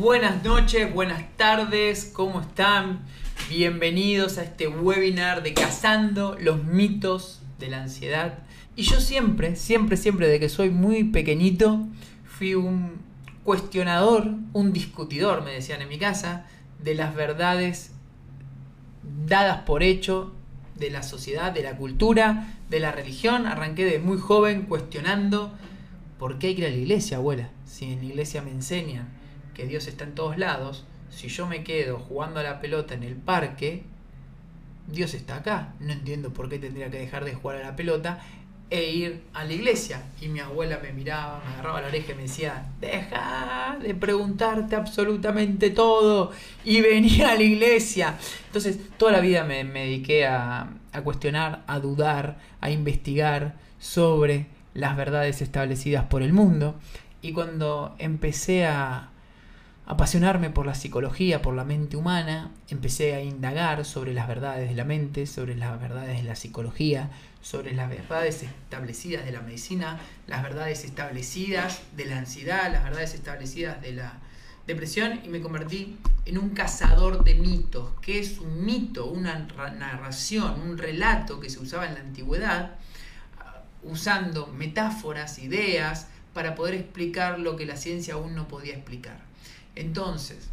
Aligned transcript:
Buenas 0.00 0.42
noches, 0.42 0.90
buenas 0.94 1.22
tardes, 1.36 2.10
¿cómo 2.14 2.40
están? 2.40 3.00
Bienvenidos 3.50 4.38
a 4.38 4.44
este 4.44 4.66
webinar 4.66 5.42
de 5.42 5.52
Cazando 5.52 6.38
los 6.40 6.64
mitos 6.64 7.42
de 7.58 7.68
la 7.68 7.82
ansiedad. 7.82 8.38
Y 8.76 8.84
yo 8.84 8.98
siempre, 8.98 9.56
siempre, 9.56 9.98
siempre, 9.98 10.26
de 10.26 10.40
que 10.40 10.48
soy 10.48 10.70
muy 10.70 11.04
pequeñito, 11.04 11.86
fui 12.24 12.54
un 12.54 12.92
cuestionador, 13.44 14.36
un 14.54 14.72
discutidor, 14.72 15.44
me 15.44 15.52
decían 15.52 15.82
en 15.82 15.90
mi 15.90 15.98
casa, 15.98 16.46
de 16.82 16.94
las 16.94 17.14
verdades 17.14 17.92
dadas 19.26 19.64
por 19.64 19.82
hecho 19.82 20.32
de 20.76 20.88
la 20.88 21.02
sociedad, 21.02 21.52
de 21.52 21.62
la 21.62 21.76
cultura, 21.76 22.54
de 22.70 22.80
la 22.80 22.90
religión. 22.90 23.46
Arranqué 23.46 23.84
de 23.84 23.98
muy 23.98 24.16
joven 24.16 24.62
cuestionando 24.62 25.52
por 26.18 26.38
qué 26.38 26.46
hay 26.46 26.54
que 26.54 26.62
ir 26.62 26.68
a 26.68 26.70
la 26.70 26.76
iglesia, 26.76 27.18
abuela. 27.18 27.50
Si 27.66 27.84
en 27.84 27.98
la 27.98 28.06
iglesia 28.06 28.40
me 28.40 28.50
enseñan 28.50 29.19
que 29.60 29.66
Dios 29.66 29.86
está 29.86 30.04
en 30.04 30.14
todos 30.14 30.38
lados, 30.38 30.84
si 31.10 31.28
yo 31.28 31.46
me 31.46 31.62
quedo 31.62 31.98
jugando 31.98 32.40
a 32.40 32.42
la 32.42 32.60
pelota 32.60 32.94
en 32.94 33.02
el 33.02 33.14
parque, 33.14 33.82
Dios 34.86 35.12
está 35.12 35.36
acá. 35.36 35.74
No 35.80 35.92
entiendo 35.92 36.30
por 36.30 36.48
qué 36.48 36.58
tendría 36.58 36.90
que 36.90 36.98
dejar 36.98 37.26
de 37.26 37.34
jugar 37.34 37.58
a 37.58 37.62
la 37.62 37.76
pelota 37.76 38.20
e 38.70 38.90
ir 38.90 39.22
a 39.34 39.44
la 39.44 39.52
iglesia. 39.52 40.02
Y 40.18 40.28
mi 40.28 40.40
abuela 40.40 40.78
me 40.82 40.92
miraba, 40.92 41.42
me 41.44 41.52
agarraba 41.52 41.82
la 41.82 41.88
oreja 41.88 42.12
y 42.12 42.14
me 42.14 42.22
decía, 42.22 42.70
deja 42.80 43.76
de 43.82 43.94
preguntarte 43.94 44.76
absolutamente 44.76 45.68
todo 45.70 46.32
y 46.64 46.80
venía 46.80 47.32
a 47.32 47.34
la 47.34 47.42
iglesia. 47.42 48.16
Entonces, 48.46 48.78
toda 48.96 49.12
la 49.12 49.20
vida 49.20 49.44
me, 49.44 49.64
dediqué 49.64 50.26
a, 50.26 50.70
a 50.92 51.02
cuestionar, 51.02 51.64
a 51.66 51.80
dudar, 51.80 52.38
a 52.62 52.70
investigar 52.70 53.56
sobre 53.78 54.46
las 54.72 54.96
verdades 54.96 55.42
establecidas 55.42 56.04
por 56.04 56.22
el 56.22 56.32
mundo. 56.32 56.76
Y 57.20 57.32
cuando 57.32 57.94
empecé 57.98 58.64
a, 58.66 59.09
apasionarme 59.90 60.50
por 60.50 60.66
la 60.66 60.76
psicología, 60.76 61.42
por 61.42 61.52
la 61.52 61.64
mente 61.64 61.96
humana, 61.96 62.52
empecé 62.68 63.16
a 63.16 63.22
indagar 63.22 63.84
sobre 63.84 64.14
las 64.14 64.28
verdades 64.28 64.68
de 64.68 64.76
la 64.76 64.84
mente, 64.84 65.26
sobre 65.26 65.56
las 65.56 65.80
verdades 65.80 66.18
de 66.18 66.22
la 66.22 66.36
psicología, 66.36 67.10
sobre 67.42 67.74
las 67.74 67.90
verdades 67.90 68.44
establecidas 68.44 69.24
de 69.24 69.32
la 69.32 69.40
medicina, 69.40 69.98
las 70.28 70.44
verdades 70.44 70.84
establecidas 70.84 71.82
de 71.96 72.04
la 72.04 72.18
ansiedad, 72.18 72.70
las 72.70 72.84
verdades 72.84 73.14
establecidas 73.14 73.82
de 73.82 73.94
la 73.94 74.12
depresión 74.64 75.22
y 75.24 75.28
me 75.28 75.40
convertí 75.40 75.98
en 76.24 76.38
un 76.38 76.50
cazador 76.50 77.24
de 77.24 77.34
mitos. 77.34 77.90
¿Qué 78.00 78.20
es 78.20 78.38
un 78.38 78.64
mito? 78.64 79.06
Una 79.06 79.48
narración, 79.76 80.60
un 80.60 80.78
relato 80.78 81.40
que 81.40 81.50
se 81.50 81.58
usaba 81.58 81.86
en 81.86 81.94
la 81.94 82.00
antigüedad 82.00 82.76
usando 83.82 84.46
metáforas, 84.46 85.40
ideas, 85.40 86.06
para 86.32 86.54
poder 86.54 86.74
explicar 86.74 87.40
lo 87.40 87.56
que 87.56 87.66
la 87.66 87.76
ciencia 87.76 88.14
aún 88.14 88.36
no 88.36 88.46
podía 88.46 88.74
explicar. 88.74 89.29
Entonces, 89.74 90.48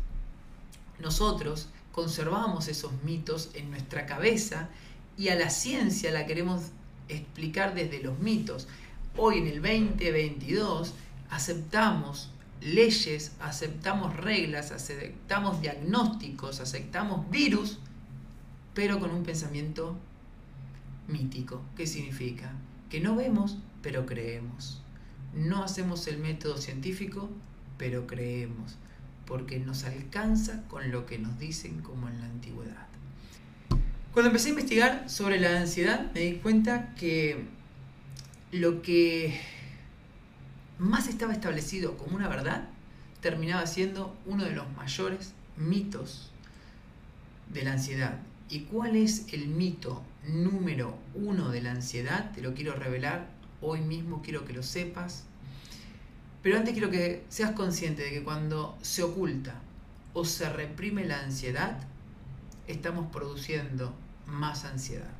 nosotros 1.00 1.70
conservamos 1.92 2.68
esos 2.68 2.92
mitos 3.04 3.50
en 3.54 3.72
nuestra 3.72 4.06
cabeza 4.06 4.70
y 5.18 5.30
a 5.30 5.36
la 5.36 5.50
ciencia 5.50 6.12
la 6.12 6.26
queremos 6.26 6.64
explicar 7.10 7.74
desde 7.74 8.02
los 8.02 8.20
mitos. 8.20 8.68
Hoy 9.16 9.40
en 9.40 9.48
el 9.48 9.62
2022 9.62 10.94
aceptamos 11.30 12.30
leyes, 12.62 13.32
aceptamos 13.40 14.16
reglas, 14.16 14.72
aceptamos 14.72 15.62
diagnósticos, 15.62 16.60
aceptamos 16.60 17.30
virus, 17.30 17.80
pero 18.74 19.00
con 19.00 19.12
un 19.12 19.24
pensamiento 19.24 19.98
mítico. 21.08 21.62
¿Qué 21.76 21.88
significa? 21.88 22.52
Que 22.90 23.00
no 23.00 23.16
vemos, 23.16 23.58
pero 23.82 24.06
creemos. 24.06 24.82
No 25.34 25.64
hacemos 25.64 26.08
el 26.08 26.20
método 26.20 26.58
científico, 26.58 27.30
pero 27.78 28.08
creemos 28.08 28.78
porque 29.28 29.60
nos 29.60 29.84
alcanza 29.84 30.64
con 30.68 30.90
lo 30.90 31.06
que 31.06 31.20
nos 31.20 31.38
dicen 31.38 31.82
como 31.82 32.08
en 32.08 32.20
la 32.22 32.26
antigüedad. 32.26 32.88
Cuando 34.14 34.30
empecé 34.30 34.48
a 34.48 34.50
investigar 34.52 35.10
sobre 35.10 35.40
la 35.40 35.60
ansiedad 35.60 36.12
me 36.14 36.22
di 36.22 36.34
cuenta 36.38 36.96
que 36.96 37.46
lo 38.52 38.82
que 38.82 39.40
más 40.80 41.08
estaba 41.08 41.34
establecido 41.34 41.98
como 41.98 42.16
una 42.16 42.28
verdad 42.28 42.70
terminaba 43.22 43.68
siendo 43.68 44.16
uno 44.26 44.46
de 44.46 44.54
los 44.56 44.72
mayores 44.76 45.34
mitos 45.56 46.32
de 47.54 47.64
la 47.64 47.74
ansiedad. 47.74 48.18
¿Y 48.50 48.62
cuál 48.62 48.96
es 48.96 49.32
el 49.34 49.48
mito 49.48 50.04
número 50.28 50.98
uno 51.14 51.50
de 51.50 51.62
la 51.62 51.72
ansiedad? 51.72 52.32
Te 52.34 52.42
lo 52.42 52.56
quiero 52.56 52.74
revelar. 52.74 53.30
Hoy 53.62 53.82
mismo 53.82 54.24
quiero 54.24 54.46
que 54.46 54.54
lo 54.54 54.64
sepas. 54.64 55.27
Pero 56.42 56.58
antes 56.58 56.74
quiero 56.74 56.90
que 56.90 57.26
seas 57.30 57.52
consciente 57.52 58.04
de 58.04 58.12
que 58.12 58.24
cuando 58.24 58.78
se 58.82 59.04
oculta 59.04 59.56
o 60.14 60.26
se 60.26 60.50
reprime 60.50 61.06
la 61.06 61.22
ansiedad, 61.22 61.80
estamos 62.68 63.12
produciendo 63.12 63.94
más 64.26 64.66
ansiedad. 64.66 65.12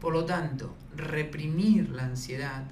Por 0.00 0.12
lo 0.12 0.24
tanto, 0.24 0.74
reprimir 0.94 1.90
la 1.90 2.04
ansiedad 2.04 2.64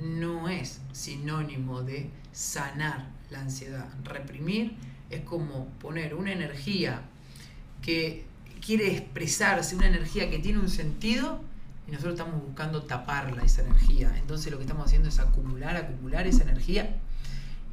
no 0.00 0.48
es 0.48 0.80
sinónimo 0.92 1.82
de 1.82 2.10
sanar 2.32 3.08
la 3.30 3.40
ansiedad. 3.40 3.88
Reprimir 4.04 4.76
es 5.10 5.20
como 5.22 5.66
poner 5.78 6.14
una 6.14 6.32
energía 6.32 7.02
que 7.82 8.24
quiere 8.64 8.92
expresarse, 8.92 9.76
una 9.76 9.88
energía 9.88 10.30
que 10.30 10.38
tiene 10.38 10.60
un 10.60 10.70
sentido 10.70 11.40
y 11.86 11.90
nosotros 11.90 12.14
estamos 12.14 12.42
buscando 12.42 12.82
taparla, 12.82 13.42
esa 13.42 13.62
energía. 13.62 14.14
Entonces 14.18 14.50
lo 14.50 14.58
que 14.58 14.64
estamos 14.64 14.86
haciendo 14.86 15.08
es 15.08 15.18
acumular, 15.18 15.76
acumular 15.76 16.26
esa 16.26 16.42
energía 16.42 16.96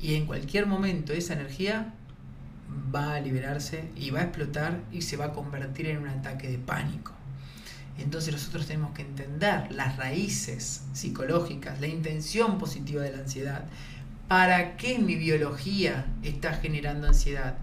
y 0.02 0.16
en 0.16 0.26
cualquier 0.26 0.66
momento 0.66 1.14
esa 1.14 1.34
energía 1.34 1.94
va 2.94 3.16
a 3.16 3.20
liberarse 3.20 3.90
y 3.96 4.10
va 4.10 4.22
a 4.22 4.24
explotar 4.24 4.82
y 4.92 5.02
se 5.02 5.18
va 5.18 5.26
a 5.26 5.34
convertir 5.34 5.88
en 5.88 5.98
un 6.00 6.08
ataque 6.08 6.50
de 6.50 6.58
pánico. 6.58 7.14
Entonces 7.98 8.34
nosotros 8.34 8.66
tenemos 8.66 8.92
que 8.94 9.02
entender 9.02 9.72
las 9.72 9.98
raíces 9.98 10.84
psicológicas, 10.94 11.82
la 11.82 11.88
intención 11.88 12.58
positiva 12.58 13.04
de 13.04 13.12
la 13.12 13.20
ansiedad. 13.20 13.66
¿Para 14.28 14.78
qué 14.78 15.00
mi 15.00 15.16
biología 15.16 16.06
está 16.24 16.54
generando 16.54 17.08
ansiedad? 17.08 17.58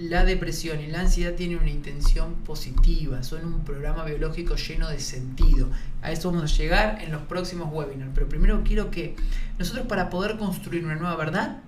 La 0.00 0.24
depresión 0.24 0.80
y 0.80 0.86
la 0.86 1.00
ansiedad 1.00 1.34
tienen 1.34 1.58
una 1.58 1.68
intención 1.68 2.36
positiva, 2.36 3.22
son 3.22 3.44
un 3.44 3.64
programa 3.64 4.02
biológico 4.04 4.56
lleno 4.56 4.88
de 4.88 4.98
sentido. 4.98 5.68
A 6.00 6.10
eso 6.10 6.32
vamos 6.32 6.54
a 6.54 6.56
llegar 6.56 7.02
en 7.02 7.12
los 7.12 7.20
próximos 7.22 7.70
webinars, 7.70 8.12
pero 8.14 8.26
primero 8.26 8.62
quiero 8.64 8.90
que 8.90 9.14
nosotros 9.58 9.86
para 9.86 10.08
poder 10.08 10.38
construir 10.38 10.86
una 10.86 10.94
nueva 10.94 11.16
verdad 11.16 11.58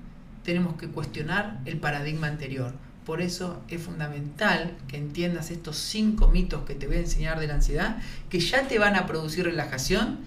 tenemos 0.45 0.77
que 0.77 0.89
cuestionar 0.89 1.61
el 1.67 1.77
paradigma 1.77 2.27
anterior. 2.27 2.73
Por 3.05 3.21
eso 3.21 3.63
es 3.69 3.83
fundamental 3.83 4.79
que 4.89 4.97
entiendas 4.97 5.51
estos 5.51 5.77
cinco 5.77 6.29
mitos 6.29 6.65
que 6.65 6.75
te 6.75 6.87
voy 6.87 6.97
a 6.97 7.01
enseñar 7.01 7.39
de 7.39 7.49
la 7.49 7.55
ansiedad, 7.55 7.99
que 8.31 8.41
ya 8.41 8.67
te 8.67 8.79
van 8.79 8.97
a 8.97 9.07
producir 9.07 9.45
relajación, 9.45 10.21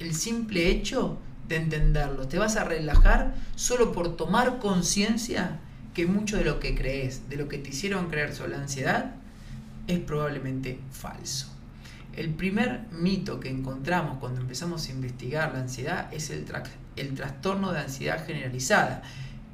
el 0.00 0.16
simple 0.16 0.70
hecho 0.70 1.18
de 1.46 1.56
entenderlo. 1.56 2.26
Te 2.26 2.38
vas 2.38 2.56
a 2.56 2.64
relajar 2.64 3.36
solo 3.54 3.92
por 3.92 4.16
tomar 4.16 4.58
conciencia 4.58 5.60
que 5.94 6.06
mucho 6.06 6.36
de 6.36 6.44
lo 6.44 6.60
que 6.60 6.74
crees, 6.74 7.28
de 7.28 7.36
lo 7.36 7.48
que 7.48 7.58
te 7.58 7.70
hicieron 7.70 8.08
creer 8.10 8.34
sobre 8.34 8.50
la 8.50 8.58
ansiedad, 8.58 9.14
es 9.86 10.00
probablemente 10.00 10.78
falso. 10.90 11.48
El 12.16 12.30
primer 12.30 12.82
mito 12.92 13.40
que 13.40 13.48
encontramos 13.48 14.18
cuando 14.18 14.40
empezamos 14.40 14.88
a 14.88 14.92
investigar 14.92 15.52
la 15.52 15.60
ansiedad 15.60 16.12
es 16.12 16.30
el, 16.30 16.44
el 16.96 17.14
trastorno 17.14 17.72
de 17.72 17.80
ansiedad 17.80 18.24
generalizada, 18.24 19.02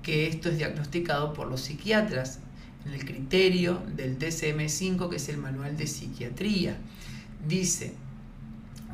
que 0.02 0.28
esto 0.28 0.48
es 0.48 0.58
diagnosticado 0.58 1.32
por 1.34 1.48
los 1.48 1.60
psiquiatras 1.60 2.40
en 2.86 2.92
el 2.92 3.04
criterio 3.04 3.82
del 3.94 4.18
DSM-5, 4.18 5.08
que 5.10 5.16
es 5.16 5.28
el 5.28 5.38
manual 5.38 5.76
de 5.76 5.86
psiquiatría. 5.86 6.76
Dice 7.46 7.94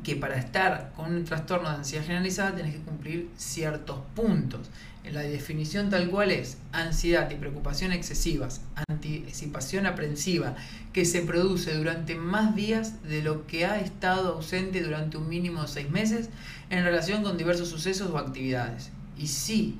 que 0.06 0.14
para 0.14 0.36
estar 0.36 0.92
con 0.94 1.12
un 1.12 1.24
trastorno 1.24 1.68
de 1.68 1.78
ansiedad 1.78 2.04
generalizada 2.04 2.54
tenés 2.54 2.76
que 2.76 2.80
cumplir 2.80 3.28
ciertos 3.36 3.98
puntos. 4.14 4.70
La 5.02 5.22
definición 5.22 5.90
tal 5.90 6.08
cual 6.10 6.30
es 6.30 6.58
ansiedad 6.70 7.28
y 7.28 7.34
preocupación 7.34 7.90
excesivas, 7.90 8.60
anticipación 8.88 9.84
aprensiva, 9.84 10.54
que 10.92 11.04
se 11.04 11.22
produce 11.22 11.74
durante 11.74 12.14
más 12.14 12.54
días 12.54 13.02
de 13.02 13.20
lo 13.20 13.48
que 13.48 13.66
ha 13.66 13.80
estado 13.80 14.34
ausente 14.34 14.80
durante 14.80 15.16
un 15.16 15.28
mínimo 15.28 15.62
de 15.62 15.68
seis 15.68 15.90
meses 15.90 16.30
en 16.70 16.84
relación 16.84 17.24
con 17.24 17.36
diversos 17.36 17.68
sucesos 17.68 18.08
o 18.12 18.18
actividades. 18.18 18.92
Y 19.18 19.26
sí, 19.26 19.76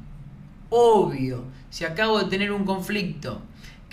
obvio, 0.70 1.44
si 1.70 1.84
acabo 1.84 2.18
de 2.18 2.24
tener 2.24 2.50
un 2.50 2.64
conflicto, 2.64 3.42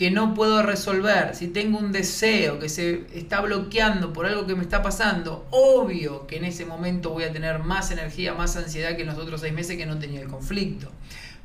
que 0.03 0.11
no 0.11 0.33
puedo 0.33 0.61
resolver, 0.63 1.33
si 1.33 1.47
tengo 1.47 1.79
un 1.79 1.93
deseo 1.93 2.59
que 2.59 2.67
se 2.67 3.07
está 3.17 3.39
bloqueando 3.39 4.11
por 4.11 4.25
algo 4.25 4.45
que 4.45 4.53
me 4.53 4.61
está 4.61 4.81
pasando, 4.81 5.47
obvio 5.49 6.27
que 6.27 6.35
en 6.35 6.43
ese 6.43 6.65
momento 6.65 7.11
voy 7.11 7.23
a 7.23 7.31
tener 7.31 7.59
más 7.59 7.89
energía, 7.89 8.33
más 8.33 8.57
ansiedad 8.57 8.97
que 8.97 9.03
en 9.03 9.07
los 9.07 9.17
otros 9.17 9.39
seis 9.39 9.53
meses 9.53 9.77
que 9.77 9.85
no 9.85 9.99
tenía 9.99 10.19
el 10.19 10.27
conflicto. 10.27 10.91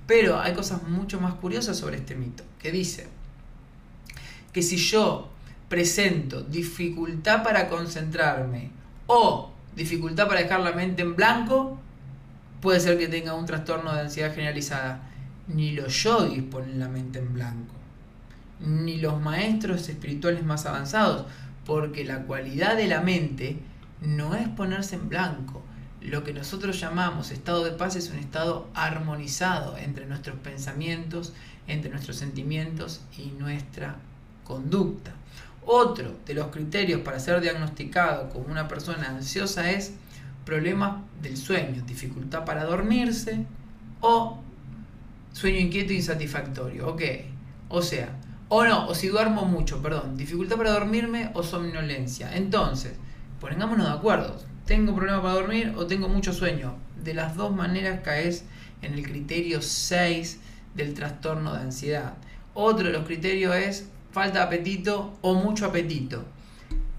Pero 0.09 0.41
hay 0.41 0.55
cosas 0.55 0.83
mucho 0.83 1.21
más 1.21 1.35
curiosas 1.35 1.77
sobre 1.77 1.99
este 1.99 2.17
mito, 2.17 2.43
que 2.59 2.73
dice 2.73 3.07
que 4.53 4.63
si 4.63 4.77
yo 4.77 5.31
presento 5.69 6.43
dificultad 6.43 7.45
para 7.45 7.69
concentrarme 7.69 8.73
o 9.07 9.53
dificultad 9.77 10.27
para 10.27 10.41
dejar 10.41 10.59
la 10.63 10.73
mente 10.73 11.03
en 11.03 11.15
blanco, 11.15 11.79
puede 12.61 12.81
ser 12.81 12.99
que 12.99 13.07
tenga 13.07 13.35
un 13.35 13.47
trastorno 13.47 13.95
de 13.95 14.01
ansiedad 14.01 14.35
generalizada. 14.35 15.09
ni 15.47 15.71
los 15.71 16.03
yogis 16.03 16.43
ponen 16.43 16.81
la 16.81 16.89
mente 16.89 17.21
en 17.21 17.33
blanco, 17.33 17.78
ni 18.61 18.99
los 18.99 19.21
maestros 19.21 19.89
espirituales 19.89 20.45
más 20.45 20.67
avanzados, 20.67 21.27
porque 21.65 22.05
la 22.05 22.23
cualidad 22.23 22.77
de 22.77 22.89
la 22.89 23.01
mente 23.01 23.59
no 24.01 24.35
es 24.35 24.49
ponerse 24.49 24.97
en 24.97 25.09
blanco. 25.09 25.63
Lo 26.01 26.23
que 26.25 26.33
nosotros 26.33 26.81
llamamos 26.81 27.31
estado 27.31 27.65
de 27.65 27.73
paz 27.73 27.97
es 27.97 28.11
un 28.11 28.19
estado 28.19 28.69
armonizado 28.75 29.77
entre 29.77 30.07
nuestros 30.07 30.37
pensamientos, 30.39 31.33
entre 31.67 31.91
nuestros 31.91 32.17
sentimientos 32.17 33.03
y 33.17 33.33
nuestra 33.39 33.97
conducta. 34.45 35.13
Otro 35.67 36.17
de 36.25 36.35
los 36.35 36.47
criterios 36.47 37.03
para 37.03 37.21
ser 37.21 37.41
diagnosticado 37.41 38.31
como 38.31 38.47
una 38.47 38.69
persona 38.69 39.09
ansiosa 39.09 39.71
es 39.71 39.93
problemas 40.47 41.03
del 41.21 41.37
sueño, 41.37 41.83
dificultad 41.87 42.45
para 42.47 42.65
dormirse 42.65 43.45
o 44.01 44.41
sueño 45.33 45.59
inquieto 45.59 45.93
e 45.93 45.97
insatisfactorio. 45.97 46.89
Ok, 46.89 47.03
o 47.69 47.83
sea, 47.83 48.09
o 48.49 48.65
no, 48.65 48.89
o 48.89 48.95
si 48.95 49.09
duermo 49.09 49.45
mucho, 49.45 49.83
perdón, 49.83 50.17
dificultad 50.17 50.57
para 50.57 50.73
dormirme 50.73 51.31
o 51.35 51.43
somnolencia. 51.43 52.35
Entonces, 52.35 52.95
pongámonos 53.41 53.87
de 53.87 53.93
acuerdo. 53.93 54.37
¿Tengo 54.65 54.95
problema 54.95 55.23
para 55.23 55.35
dormir 55.35 55.75
o 55.77 55.87
tengo 55.87 56.09
mucho 56.09 56.33
sueño? 56.33 56.75
De 57.03 57.15
las 57.15 57.37
dos 57.37 57.55
maneras 57.55 58.01
caes 58.03 58.45
en 58.83 58.95
el 58.95 59.03
criterio 59.03 59.63
6 59.63 60.41
del 60.75 60.95
trastorno 60.95 61.55
de 61.55 61.61
ansiedad. 61.61 62.15
Otro 62.55 62.87
de 62.87 62.93
los 62.93 63.07
criterios 63.07 63.55
es 63.55 63.89
falta 64.13 64.41
de 64.41 64.45
apetito 64.47 65.17
o 65.21 65.35
mucho 65.35 65.67
apetito. 65.67 66.25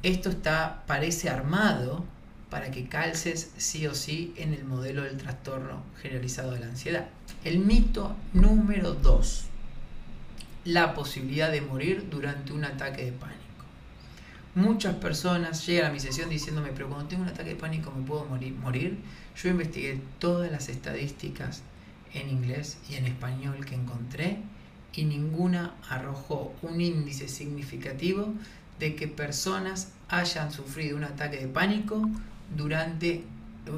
Esto 0.04 0.30
está, 0.30 0.84
parece 0.88 1.30
armado 1.30 2.06
para 2.50 2.72
que 2.72 2.88
calces 2.88 3.52
sí 3.58 3.86
o 3.86 3.94
sí 3.94 4.34
en 4.38 4.54
el 4.54 4.66
modelo 4.66 5.04
del 5.04 5.18
trastorno 5.18 5.84
generalizado 6.02 6.52
de 6.52 6.60
la 6.60 6.68
ansiedad. 6.68 7.08
El 7.44 7.60
mito 7.60 8.16
número 8.34 8.94
2. 8.94 9.49
La 10.66 10.94
posibilidad 10.94 11.52
de 11.52 11.62
morir 11.62 12.08
durante 12.10 12.52
un 12.54 12.66
ataque 12.66 13.06
de 13.06 13.12
pánico. 13.12 13.40
Muchas 14.56 14.96
personas 14.96 15.66
llegan 15.66 15.92
a 15.92 15.94
mi 15.94 16.00
sesión 16.00 16.30
diciéndome, 16.30 16.72
pero 16.74 16.90
cuando 16.90 17.08
tengo 17.08 17.24
un 17.24 17.30
ataque 17.30 17.52
de 17.52 17.56
pánico 17.56 17.92
me 17.96 18.06
puedo 18.06 18.26
morir. 18.26 18.54
morir. 18.54 18.98
Yo 19.42 19.50
investigué 19.50 20.02
todas 20.20 20.52
las 20.52 20.68
estadísticas 20.68 21.62
en 22.14 22.30
inglés 22.30 22.78
y 22.90 22.96
en 22.96 23.06
español 23.06 23.66
que 23.66 23.76
encontré 23.76 24.40
y 24.94 25.06
ninguna 25.06 25.76
arrojó 25.90 26.54
un 26.62 26.82
índice 26.82 27.28
significativo 27.28 28.34
de 28.80 28.96
que 28.96 29.08
personas 29.08 29.94
hayan 30.10 30.52
sufrido 30.52 30.98
un 30.98 31.04
ataque 31.04 31.38
de 31.38 31.48
pánico 31.48 32.10
durante 32.56 33.24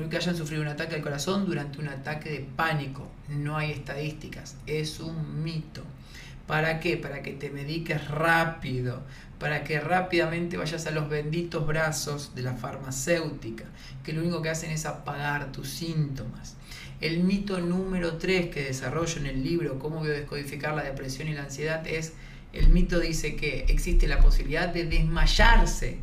que 0.10 0.18
hayan 0.18 0.38
sufrido 0.38 0.62
un 0.62 0.69
ataque 0.69 0.95
al 0.95 1.01
corazón 1.01 1.45
durante 1.45 1.80
un 1.80 1.89
ataque 1.89 2.30
de 2.30 2.39
pánico. 2.39 3.07
No 3.30 3.57
hay 3.57 3.72
estadísticas, 3.72 4.56
es 4.66 5.00
un 5.00 5.44
mito. 5.44 5.83
¿Para 6.48 6.80
qué? 6.80 6.98
Para 6.98 7.22
que 7.22 7.32
te 7.32 7.50
mediques 7.50 8.08
rápido, 8.08 9.04
para 9.40 9.64
que 9.64 9.80
rápidamente 9.80 10.58
vayas 10.58 10.86
a 10.86 10.92
los 10.92 11.10
benditos 11.10 11.66
brazos 11.66 12.36
de 12.36 12.42
la 12.42 12.54
farmacéutica, 12.54 13.66
que 14.04 14.14
lo 14.14 14.22
único 14.22 14.42
que 14.42 14.50
hacen 14.50 14.72
es 14.72 14.86
apagar 14.86 15.52
tus 15.52 15.70
síntomas. 15.70 16.58
El 17.00 17.24
mito 17.24 17.60
número 17.60 18.18
3 18.18 18.48
que 18.54 18.64
desarrollo 18.64 19.20
en 19.20 19.26
el 19.26 19.44
libro 19.44 19.80
Cómo 19.80 20.02
biodescodificar 20.02 20.76
la 20.76 20.84
depresión 20.84 21.28
y 21.28 21.34
la 21.34 21.44
ansiedad 21.44 21.86
es, 21.88 22.14
el 22.54 22.70
mito 22.70 23.00
dice 23.00 23.36
que 23.36 23.66
existe 23.70 24.08
la 24.08 24.20
posibilidad 24.20 24.70
de 24.70 24.86
desmayarse 24.86 25.98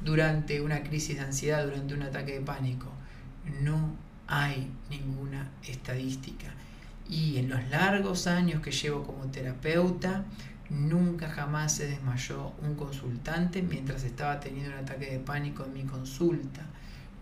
durante 0.00 0.60
una 0.60 0.82
crisis 0.82 1.16
de 1.16 1.22
ansiedad, 1.22 1.64
durante 1.64 1.94
un 1.94 2.02
ataque 2.02 2.32
de 2.32 2.40
pánico. 2.40 2.90
No 3.60 3.94
hay 4.26 4.70
ninguna 4.88 5.50
estadística. 5.66 6.52
Y 7.10 7.38
en 7.38 7.48
los 7.48 7.68
largos 7.70 8.28
años 8.28 8.62
que 8.62 8.70
llevo 8.70 9.02
como 9.02 9.24
terapeuta, 9.32 10.24
nunca 10.68 11.28
jamás 11.28 11.74
se 11.74 11.88
desmayó 11.88 12.52
un 12.62 12.76
consultante 12.76 13.62
mientras 13.62 14.04
estaba 14.04 14.38
teniendo 14.38 14.70
un 14.70 14.78
ataque 14.78 15.10
de 15.10 15.18
pánico 15.18 15.64
en 15.64 15.72
mi 15.72 15.82
consulta. 15.82 16.64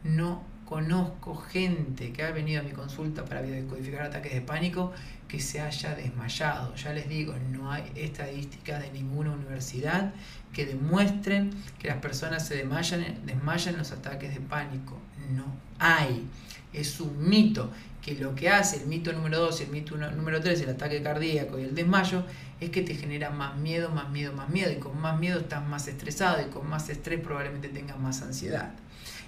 No 0.05 0.43
conozco 0.67 1.35
gente 1.35 2.13
que 2.13 2.23
ha 2.23 2.31
venido 2.31 2.61
a 2.61 2.65
mi 2.65 2.73
consulta 2.73 3.25
para 3.25 3.41
decodificar 3.41 4.03
ataques 4.03 4.35
de 4.35 4.43
pánico 4.43 4.93
que 5.27 5.41
se 5.41 5.63
haya 5.63 5.95
desmayado. 5.95 6.75
Ya 6.75 6.93
les 6.93 7.09
digo, 7.09 7.35
no 7.51 7.73
hay 7.73 7.91
estadísticas 7.95 8.83
de 8.83 8.91
ninguna 8.93 9.33
universidad 9.33 10.13
que 10.53 10.67
demuestren 10.67 11.51
que 11.79 11.89
las 11.89 11.97
personas 11.97 12.47
se 12.47 12.57
desmayan, 12.57 13.25
desmayan 13.25 13.79
los 13.79 13.93
ataques 13.93 14.35
de 14.35 14.41
pánico. 14.41 14.99
No 15.35 15.45
hay. 15.79 16.27
Es 16.73 17.01
un 17.01 17.29
mito 17.29 17.71
que 18.03 18.15
lo 18.15 18.35
que 18.35 18.49
hace 18.49 18.79
el 18.79 18.87
mito 18.87 19.13
número 19.13 19.39
2 19.39 19.61
y 19.61 19.65
el 19.65 19.71
mito 19.71 19.97
número 19.97 20.41
3, 20.41 20.61
el 20.63 20.71
ataque 20.71 21.03
cardíaco 21.03 21.59
y 21.59 21.63
el 21.63 21.75
desmayo, 21.75 22.25
es 22.61 22.71
que 22.71 22.83
te 22.83 22.95
genera 22.95 23.31
más 23.31 23.57
miedo, 23.57 23.91
más 23.91 24.11
miedo, 24.11 24.33
más 24.33 24.49
miedo. 24.49 24.71
Y 24.73 24.77
con 24.77 25.01
más 25.01 25.19
miedo 25.19 25.41
estás 25.41 25.67
más 25.67 25.89
estresado 25.89 26.41
y 26.41 26.51
con 26.51 26.69
más 26.69 26.89
estrés 26.89 27.21
probablemente 27.21 27.69
tengas 27.69 27.99
más 27.99 28.23
ansiedad. 28.23 28.73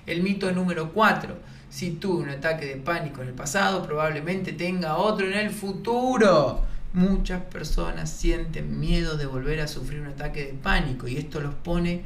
El 0.06 0.23
mito 0.23 0.50
número 0.52 0.93
4. 0.93 1.37
Si 1.69 1.93
tuve 1.93 2.25
un 2.25 2.31
ataque 2.31 2.67
de 2.67 2.76
pánico 2.76 3.23
en 3.23 3.29
el 3.29 3.35
pasado, 3.35 3.87
probablemente 3.87 4.53
tenga 4.53 4.96
otro 4.96 5.26
en 5.26 5.35
el 5.35 5.50
futuro. 5.50 6.64
Muchas 6.93 7.43
personas 7.43 8.11
sienten 8.11 8.81
miedo 8.81 9.17
de 9.17 9.26
volver 9.26 9.61
a 9.61 9.69
sufrir 9.69 10.00
un 10.00 10.08
ataque 10.08 10.46
de 10.46 10.55
pánico 10.55 11.06
y 11.06 11.17
esto 11.17 11.41
los 11.41 11.55
pone 11.55 12.03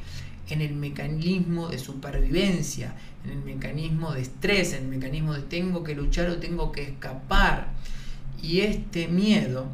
en 0.49 0.61
el 0.61 0.75
mecanismo 0.75 1.69
de 1.69 1.79
supervivencia, 1.79 2.95
en 3.25 3.31
el 3.31 3.39
mecanismo 3.39 4.13
de 4.13 4.23
estrés, 4.23 4.73
en 4.75 4.85
el 4.85 4.89
mecanismo 4.89 5.35
de 5.35 5.43
tengo 5.43 5.83
que 5.83 5.95
luchar 5.95 6.29
o 6.31 6.39
tengo 6.39 6.73
que 6.73 6.83
escapar. 6.83 7.69
Y 8.43 8.61
este 8.61 9.09
miedo 9.09 9.67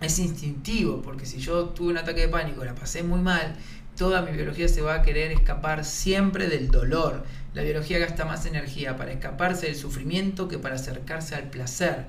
es 0.00 0.18
instintivo, 0.18 1.02
porque 1.02 1.26
si 1.26 1.38
yo 1.38 1.70
tuve 1.70 1.90
un 1.90 1.98
ataque 1.98 2.22
de 2.22 2.28
pánico, 2.28 2.64
la 2.64 2.74
pasé 2.74 3.02
muy 3.02 3.20
mal, 3.20 3.56
toda 3.96 4.22
mi 4.22 4.32
biología 4.32 4.68
se 4.68 4.82
va 4.82 4.94
a 4.94 5.02
querer 5.02 5.32
escapar 5.32 5.84
siempre 5.84 6.48
del 6.48 6.68
dolor. 6.68 7.24
La 7.54 7.62
biología 7.62 7.98
gasta 7.98 8.24
más 8.24 8.46
energía 8.46 8.96
para 8.96 9.12
escaparse 9.12 9.66
del 9.66 9.76
sufrimiento 9.76 10.48
que 10.48 10.58
para 10.58 10.76
acercarse 10.76 11.34
al 11.34 11.50
placer. 11.50 12.06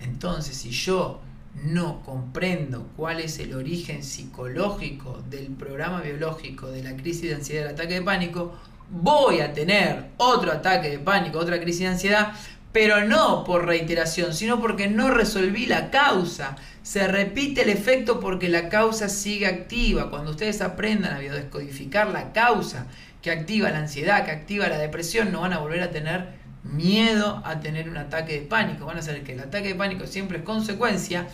Entonces, 0.00 0.56
si 0.56 0.70
yo 0.70 1.20
no 1.54 2.02
comprendo 2.02 2.88
cuál 2.96 3.20
es 3.20 3.38
el 3.38 3.54
origen 3.54 4.02
psicológico 4.02 5.22
del 5.28 5.48
programa 5.48 6.00
biológico 6.00 6.70
de 6.70 6.82
la 6.82 6.96
crisis 6.96 7.30
de 7.30 7.34
ansiedad 7.34 7.64
del 7.64 7.74
ataque 7.74 7.94
de 7.94 8.02
pánico, 8.02 8.54
voy 8.90 9.40
a 9.40 9.52
tener 9.52 10.10
otro 10.16 10.52
ataque 10.52 10.90
de 10.90 10.98
pánico, 10.98 11.38
otra 11.38 11.60
crisis 11.60 11.80
de 11.80 11.86
ansiedad, 11.88 12.32
pero 12.72 13.04
no 13.04 13.44
por 13.44 13.66
reiteración, 13.66 14.32
sino 14.32 14.60
porque 14.60 14.88
no 14.88 15.10
resolví 15.10 15.66
la 15.66 15.90
causa. 15.90 16.56
Se 16.82 17.06
repite 17.08 17.62
el 17.62 17.68
efecto 17.68 18.20
porque 18.20 18.48
la 18.48 18.68
causa 18.68 19.08
sigue 19.08 19.46
activa. 19.46 20.08
Cuando 20.08 20.30
ustedes 20.30 20.60
aprendan 20.60 21.14
a 21.14 21.18
biodescodificar 21.18 22.10
la 22.10 22.32
causa 22.32 22.86
que 23.22 23.30
activa 23.30 23.70
la 23.70 23.80
ansiedad, 23.80 24.24
que 24.24 24.30
activa 24.30 24.68
la 24.68 24.78
depresión, 24.78 25.32
no 25.32 25.42
van 25.42 25.52
a 25.52 25.58
volver 25.58 25.82
a 25.82 25.90
tener 25.90 26.39
miedo 26.64 27.42
a 27.44 27.60
tener 27.60 27.88
un 27.88 27.96
ataque 27.96 28.40
de 28.40 28.46
pánico. 28.46 28.86
Van 28.86 28.98
a 28.98 29.02
saber 29.02 29.22
que 29.22 29.32
el 29.32 29.40
ataque 29.40 29.68
de 29.68 29.74
pánico 29.74 30.06
siempre 30.06 30.38
es 30.38 30.44
consecuencia 30.44 31.26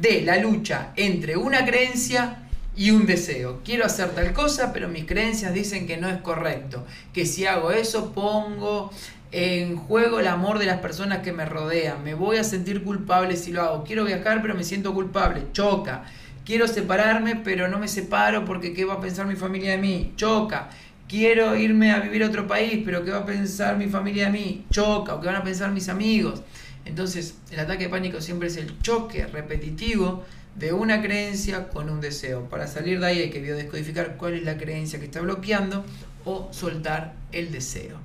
de 0.00 0.22
la 0.22 0.36
lucha 0.38 0.92
entre 0.96 1.36
una 1.36 1.64
creencia 1.64 2.38
y 2.76 2.90
un 2.90 3.06
deseo. 3.06 3.60
Quiero 3.64 3.84
hacer 3.84 4.10
tal 4.10 4.32
cosa, 4.32 4.72
pero 4.72 4.88
mis 4.88 5.04
creencias 5.04 5.52
dicen 5.52 5.86
que 5.86 5.96
no 5.96 6.08
es 6.08 6.18
correcto. 6.18 6.86
Que 7.12 7.26
si 7.26 7.46
hago 7.46 7.72
eso 7.72 8.12
pongo 8.12 8.90
en 9.32 9.76
juego 9.76 10.18
el 10.20 10.26
amor 10.26 10.58
de 10.58 10.66
las 10.66 10.78
personas 10.78 11.18
que 11.18 11.32
me 11.32 11.44
rodean. 11.44 12.02
Me 12.02 12.14
voy 12.14 12.38
a 12.38 12.44
sentir 12.44 12.82
culpable 12.82 13.36
si 13.36 13.52
lo 13.52 13.62
hago. 13.62 13.84
Quiero 13.84 14.04
viajar, 14.04 14.42
pero 14.42 14.54
me 14.54 14.64
siento 14.64 14.94
culpable. 14.94 15.46
Choca. 15.52 16.04
Quiero 16.44 16.66
separarme, 16.66 17.36
pero 17.36 17.68
no 17.68 17.78
me 17.78 17.86
separo 17.86 18.44
porque 18.44 18.72
¿qué 18.72 18.84
va 18.84 18.94
a 18.94 19.00
pensar 19.00 19.26
mi 19.26 19.36
familia 19.36 19.72
de 19.72 19.78
mí? 19.78 20.12
Choca. 20.16 20.70
Quiero 21.10 21.56
irme 21.56 21.90
a 21.90 21.98
vivir 21.98 22.22
a 22.22 22.28
otro 22.28 22.46
país, 22.46 22.82
pero 22.84 23.04
¿qué 23.04 23.10
va 23.10 23.18
a 23.18 23.26
pensar 23.26 23.76
mi 23.76 23.88
familia 23.88 24.26
de 24.26 24.30
mí? 24.30 24.64
Choca. 24.70 25.16
¿O 25.16 25.20
qué 25.20 25.26
van 25.26 25.34
a 25.34 25.42
pensar 25.42 25.72
mis 25.72 25.88
amigos? 25.88 26.40
Entonces, 26.84 27.34
el 27.50 27.58
ataque 27.58 27.84
de 27.84 27.90
pánico 27.90 28.20
siempre 28.20 28.46
es 28.46 28.56
el 28.56 28.80
choque 28.80 29.26
repetitivo 29.26 30.22
de 30.54 30.72
una 30.72 31.02
creencia 31.02 31.68
con 31.68 31.90
un 31.90 32.00
deseo. 32.00 32.48
Para 32.48 32.68
salir 32.68 33.00
de 33.00 33.06
ahí 33.06 33.18
hay 33.22 33.30
que 33.30 33.40
biodescodificar 33.40 34.16
cuál 34.18 34.34
es 34.34 34.44
la 34.44 34.56
creencia 34.56 35.00
que 35.00 35.06
está 35.06 35.20
bloqueando 35.20 35.84
o 36.24 36.48
soltar 36.52 37.16
el 37.32 37.50
deseo. 37.50 37.98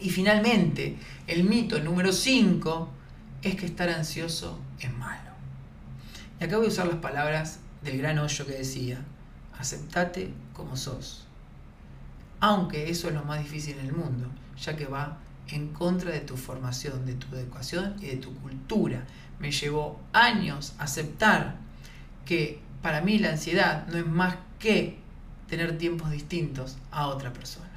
Y 0.00 0.10
finalmente, 0.10 0.96
el 1.28 1.44
mito 1.44 1.78
número 1.78 2.12
5 2.12 2.88
es 3.42 3.54
que 3.54 3.66
estar 3.66 3.88
ansioso 3.88 4.58
es 4.80 4.92
malo. 4.92 5.30
Y 6.40 6.42
acá 6.42 6.56
voy 6.56 6.66
a 6.66 6.68
usar 6.68 6.88
las 6.88 6.96
palabras 6.96 7.60
del 7.84 7.98
gran 7.98 8.18
hoyo 8.18 8.44
que 8.44 8.54
decía, 8.54 8.98
aceptate 9.56 10.30
como 10.52 10.76
sos. 10.76 11.28
Aunque 12.42 12.90
eso 12.90 13.08
es 13.08 13.14
lo 13.14 13.24
más 13.24 13.38
difícil 13.38 13.78
en 13.78 13.86
el 13.86 13.92
mundo, 13.92 14.28
ya 14.60 14.76
que 14.76 14.86
va 14.86 15.16
en 15.48 15.68
contra 15.68 16.10
de 16.10 16.20
tu 16.20 16.36
formación, 16.36 17.06
de 17.06 17.14
tu 17.14 17.34
educación 17.34 17.96
y 18.00 18.06
de 18.06 18.16
tu 18.16 18.34
cultura. 18.40 19.04
Me 19.38 19.50
llevó 19.50 20.00
años 20.12 20.74
aceptar 20.78 21.56
que 22.26 22.60
para 22.82 23.00
mí 23.00 23.18
la 23.18 23.30
ansiedad 23.30 23.86
no 23.86 23.96
es 23.96 24.06
más 24.06 24.36
que 24.58 24.98
tener 25.48 25.78
tiempos 25.78 26.10
distintos 26.10 26.76
a 26.90 27.06
otra 27.06 27.32
persona 27.32 27.72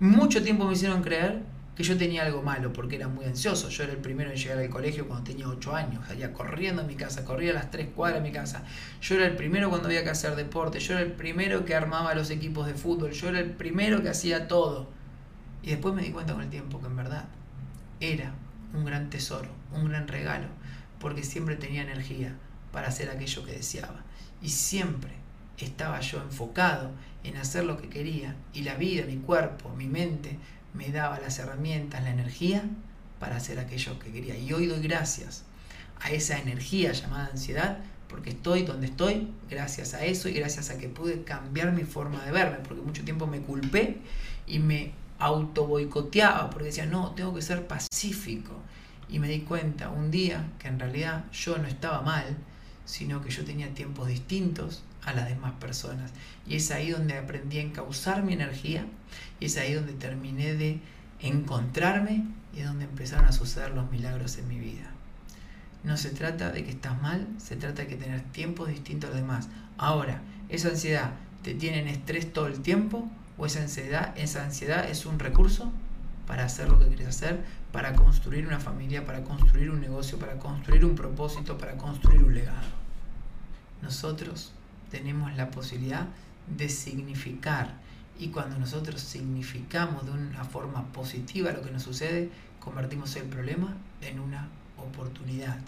mucho 0.00 0.42
tiempo 0.42 0.64
me 0.64 0.74
hicieron 0.74 1.02
creer 1.02 1.42
que 1.78 1.84
yo 1.84 1.96
tenía 1.96 2.24
algo 2.24 2.42
malo 2.42 2.72
porque 2.72 2.96
era 2.96 3.06
muy 3.06 3.24
ansioso. 3.24 3.68
Yo 3.68 3.84
era 3.84 3.92
el 3.92 4.00
primero 4.00 4.32
en 4.32 4.36
llegar 4.36 4.58
al 4.58 4.68
colegio 4.68 5.06
cuando 5.06 5.30
tenía 5.30 5.48
8 5.48 5.76
años, 5.76 6.04
salía 6.08 6.32
corriendo 6.32 6.82
a 6.82 6.84
mi 6.84 6.96
casa, 6.96 7.24
corría 7.24 7.52
a 7.52 7.54
las 7.54 7.70
3 7.70 7.90
cuadras 7.94 8.20
de 8.20 8.28
mi 8.28 8.34
casa. 8.34 8.64
Yo 9.00 9.14
era 9.14 9.26
el 9.26 9.36
primero 9.36 9.70
cuando 9.70 9.86
había 9.86 10.02
que 10.02 10.10
hacer 10.10 10.34
deporte, 10.34 10.80
yo 10.80 10.94
era 10.94 11.04
el 11.04 11.12
primero 11.12 11.64
que 11.64 11.76
armaba 11.76 12.16
los 12.16 12.30
equipos 12.30 12.66
de 12.66 12.74
fútbol, 12.74 13.12
yo 13.12 13.28
era 13.28 13.38
el 13.38 13.52
primero 13.52 14.02
que 14.02 14.08
hacía 14.08 14.48
todo. 14.48 14.88
Y 15.62 15.70
después 15.70 15.94
me 15.94 16.02
di 16.02 16.10
cuenta 16.10 16.32
con 16.32 16.42
el 16.42 16.50
tiempo 16.50 16.80
que 16.80 16.88
en 16.88 16.96
verdad 16.96 17.26
era 18.00 18.34
un 18.74 18.84
gran 18.84 19.08
tesoro, 19.08 19.50
un 19.72 19.88
gran 19.88 20.08
regalo, 20.08 20.48
porque 20.98 21.22
siempre 21.22 21.54
tenía 21.54 21.82
energía 21.82 22.34
para 22.72 22.88
hacer 22.88 23.08
aquello 23.08 23.44
que 23.44 23.52
deseaba. 23.52 24.02
Y 24.42 24.48
siempre 24.48 25.12
estaba 25.58 26.00
yo 26.00 26.20
enfocado 26.22 26.90
en 27.22 27.36
hacer 27.36 27.62
lo 27.62 27.80
que 27.80 27.88
quería 27.88 28.34
y 28.52 28.62
la 28.62 28.74
vida, 28.74 29.04
mi 29.06 29.18
cuerpo, 29.18 29.72
mi 29.76 29.86
mente 29.86 30.38
me 30.74 30.90
daba 30.90 31.18
las 31.20 31.38
herramientas, 31.38 32.02
la 32.02 32.10
energía 32.10 32.64
para 33.18 33.36
hacer 33.36 33.58
aquello 33.58 33.98
que 33.98 34.12
quería. 34.12 34.36
Y 34.36 34.52
hoy 34.52 34.66
doy 34.66 34.80
gracias 34.80 35.44
a 36.00 36.10
esa 36.10 36.38
energía 36.38 36.92
llamada 36.92 37.28
ansiedad 37.32 37.78
porque 38.08 38.30
estoy 38.30 38.62
donde 38.62 38.86
estoy 38.86 39.28
gracias 39.50 39.94
a 39.94 40.04
eso 40.04 40.28
y 40.28 40.32
gracias 40.32 40.70
a 40.70 40.78
que 40.78 40.88
pude 40.88 41.24
cambiar 41.24 41.72
mi 41.72 41.82
forma 41.82 42.24
de 42.24 42.32
verme, 42.32 42.56
porque 42.66 42.82
mucho 42.82 43.04
tiempo 43.04 43.26
me 43.26 43.40
culpé 43.40 43.98
y 44.46 44.58
me 44.58 44.92
auto 45.18 45.66
boicoteaba 45.66 46.48
porque 46.50 46.66
decía, 46.66 46.86
no, 46.86 47.10
tengo 47.12 47.34
que 47.34 47.42
ser 47.42 47.66
pacífico. 47.66 48.52
Y 49.10 49.18
me 49.18 49.28
di 49.28 49.40
cuenta 49.40 49.90
un 49.90 50.10
día 50.10 50.50
que 50.58 50.68
en 50.68 50.78
realidad 50.78 51.24
yo 51.32 51.58
no 51.58 51.66
estaba 51.66 52.02
mal, 52.02 52.36
sino 52.84 53.22
que 53.22 53.30
yo 53.30 53.44
tenía 53.44 53.72
tiempos 53.74 54.08
distintos 54.08 54.82
a 55.08 55.14
las 55.14 55.28
demás 55.28 55.52
personas. 55.54 56.12
Y 56.46 56.56
es 56.56 56.70
ahí 56.70 56.90
donde 56.90 57.16
aprendí 57.16 57.58
a 57.58 57.62
encauzar 57.62 58.22
mi 58.22 58.32
energía 58.32 58.86
y 59.40 59.46
es 59.46 59.56
ahí 59.56 59.74
donde 59.74 59.92
terminé 59.92 60.54
de 60.54 60.80
encontrarme 61.20 62.24
y 62.54 62.60
es 62.60 62.66
donde 62.66 62.84
empezaron 62.84 63.26
a 63.26 63.32
suceder 63.32 63.70
los 63.72 63.90
milagros 63.90 64.38
en 64.38 64.48
mi 64.48 64.58
vida. 64.58 64.90
No 65.84 65.96
se 65.96 66.10
trata 66.10 66.50
de 66.50 66.64
que 66.64 66.70
estás 66.70 67.00
mal, 67.00 67.26
se 67.38 67.56
trata 67.56 67.82
de 67.82 67.88
que 67.88 67.96
tener 67.96 68.20
tiempos 68.32 68.68
distintos 68.68 69.10
a 69.10 69.12
los 69.12 69.22
demás. 69.22 69.48
Ahora, 69.76 70.22
esa 70.48 70.68
ansiedad 70.68 71.12
te 71.42 71.54
tiene 71.54 71.80
en 71.80 71.88
estrés 71.88 72.32
todo 72.32 72.46
el 72.46 72.60
tiempo 72.60 73.08
o 73.36 73.46
esa 73.46 73.60
ansiedad, 73.60 74.12
esa 74.16 74.44
ansiedad 74.44 74.88
es 74.90 75.06
un 75.06 75.18
recurso 75.18 75.72
para 76.26 76.44
hacer 76.44 76.68
lo 76.68 76.78
que 76.78 76.88
quieres 76.88 77.08
hacer, 77.08 77.40
para 77.72 77.94
construir 77.94 78.46
una 78.46 78.58
familia, 78.60 79.06
para 79.06 79.22
construir 79.24 79.70
un 79.70 79.80
negocio, 79.80 80.18
para 80.18 80.38
construir 80.38 80.84
un 80.84 80.94
propósito, 80.94 81.56
para 81.56 81.76
construir 81.76 82.22
un 82.22 82.34
legado. 82.34 82.68
Nosotros 83.80 84.52
tenemos 84.90 85.34
la 85.36 85.50
posibilidad 85.50 86.06
de 86.56 86.68
significar 86.68 87.74
y 88.18 88.28
cuando 88.28 88.58
nosotros 88.58 89.00
significamos 89.00 90.04
de 90.06 90.12
una 90.12 90.44
forma 90.44 90.92
positiva 90.92 91.52
lo 91.52 91.62
que 91.62 91.70
nos 91.70 91.82
sucede, 91.82 92.30
convertimos 92.58 93.14
el 93.16 93.24
problema 93.24 93.76
en 94.00 94.18
una 94.18 94.48
oportunidad. 94.76 95.58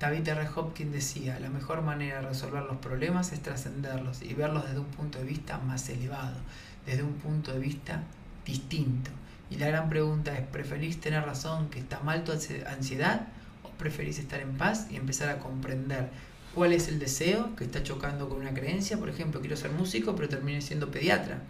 David 0.00 0.28
R. 0.28 0.48
Hopkins 0.56 0.92
decía, 0.92 1.38
la 1.38 1.50
mejor 1.50 1.82
manera 1.82 2.20
de 2.20 2.28
resolver 2.28 2.64
los 2.64 2.78
problemas 2.78 3.32
es 3.32 3.40
trascenderlos 3.40 4.22
y 4.22 4.34
verlos 4.34 4.64
desde 4.64 4.80
un 4.80 4.86
punto 4.86 5.18
de 5.18 5.24
vista 5.24 5.58
más 5.58 5.88
elevado, 5.88 6.36
desde 6.84 7.04
un 7.04 7.14
punto 7.14 7.52
de 7.52 7.60
vista 7.60 8.02
distinto. 8.44 9.10
Y 9.50 9.56
la 9.56 9.68
gran 9.68 9.88
pregunta 9.88 10.36
es, 10.36 10.46
¿preferís 10.48 11.00
tener 11.00 11.24
razón 11.24 11.68
que 11.70 11.78
está 11.78 12.00
mal 12.00 12.24
tu 12.24 12.32
ansiedad 12.32 13.28
o 13.62 13.68
preferís 13.70 14.18
estar 14.18 14.40
en 14.40 14.56
paz 14.56 14.88
y 14.90 14.96
empezar 14.96 15.28
a 15.28 15.38
comprender 15.38 16.10
cuál 16.54 16.72
es 16.72 16.88
el 16.88 16.98
deseo 16.98 17.54
que 17.56 17.64
está 17.64 17.82
chocando 17.82 18.28
con 18.28 18.40
una 18.40 18.54
creencia? 18.54 18.98
Por 18.98 19.08
ejemplo, 19.08 19.40
quiero 19.40 19.56
ser 19.56 19.72
músico 19.72 20.14
pero 20.14 20.28
terminé 20.28 20.60
siendo 20.60 20.90
pediatra. 20.90 21.42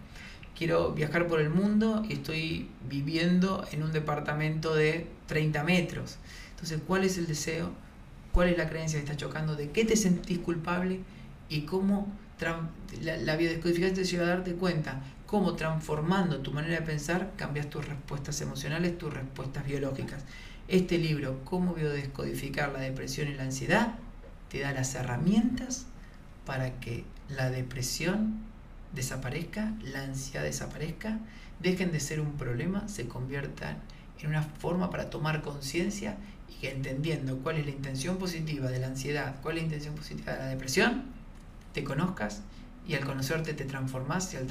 Quiero 0.57 0.93
viajar 0.93 1.27
por 1.27 1.41
el 1.41 1.49
mundo 1.49 2.03
y 2.07 2.13
estoy 2.13 2.69
viviendo 2.89 3.65
en 3.71 3.83
un 3.83 3.91
departamento 3.91 4.73
de 4.73 5.07
30 5.27 5.63
metros. 5.63 6.17
Entonces, 6.51 6.79
¿cuál 6.87 7.03
es 7.03 7.17
el 7.17 7.27
deseo? 7.27 7.71
¿Cuál 8.31 8.49
es 8.49 8.57
la 8.57 8.69
creencia 8.69 8.99
que 8.99 9.05
está 9.05 9.17
chocando? 9.17 9.55
¿De 9.55 9.71
qué 9.71 9.85
te 9.85 9.95
sentís 9.95 10.39
culpable? 10.39 11.01
Y 11.49 11.61
cómo 11.61 12.07
la, 13.01 13.35
biodescodificación 13.35 13.95
te 13.95 14.03
lleva 14.03 14.25
a 14.25 14.29
darte 14.29 14.53
cuenta 14.55 15.01
cómo 15.25 15.55
transformando 15.55 16.39
tu 16.39 16.51
manera 16.51 16.79
de 16.79 16.85
pensar 16.85 17.31
cambias 17.37 17.69
tus 17.69 17.85
respuestas 17.87 18.39
emocionales, 18.41 18.97
tus 18.97 19.13
respuestas 19.13 19.65
biológicas. 19.65 20.23
Este 20.67 20.97
libro, 20.97 21.41
Cómo 21.45 21.73
biodescodificar 21.73 22.71
la 22.71 22.79
depresión 22.79 23.27
y 23.27 23.33
la 23.33 23.43
ansiedad, 23.43 23.95
te 24.55 24.61
da 24.61 24.71
las 24.71 24.95
herramientas 24.95 25.85
para 26.45 26.79
que 26.79 27.03
la 27.27 27.49
depresión 27.49 28.39
desaparezca, 28.93 29.73
la 29.81 30.03
ansiedad 30.03 30.45
desaparezca, 30.45 31.19
dejen 31.59 31.91
de 31.91 31.99
ser 31.99 32.21
un 32.21 32.37
problema, 32.37 32.87
se 32.87 33.05
conviertan 33.09 33.79
en 34.21 34.29
una 34.29 34.43
forma 34.43 34.89
para 34.89 35.09
tomar 35.09 35.41
conciencia 35.41 36.15
y 36.47 36.53
que 36.61 36.71
entendiendo 36.71 37.39
cuál 37.39 37.57
es 37.57 37.65
la 37.65 37.73
intención 37.73 38.17
positiva 38.17 38.69
de 38.69 38.79
la 38.79 38.87
ansiedad, 38.87 39.35
cuál 39.41 39.57
es 39.57 39.63
la 39.63 39.65
intención 39.65 39.93
positiva 39.93 40.31
de 40.31 40.39
la 40.39 40.45
depresión, 40.45 41.03
te 41.73 41.83
conozcas 41.83 42.41
y 42.87 42.95
al 42.95 43.03
conocerte 43.03 43.55
te 43.55 43.65
transformas 43.65 44.33
y 44.33 44.37
al, 44.37 44.47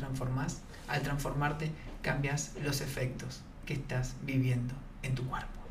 al 0.89 1.03
transformarte 1.03 1.71
cambias 2.03 2.53
los 2.63 2.83
efectos 2.83 3.41
que 3.65 3.73
estás 3.73 4.17
viviendo 4.23 4.75
en 5.03 5.15
tu 5.15 5.27
cuerpo. 5.27 5.64